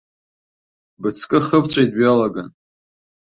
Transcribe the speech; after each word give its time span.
Быҵкы 1.01 1.39
хыбҵәеит 1.45 1.91
бҩалаган. 1.97 2.49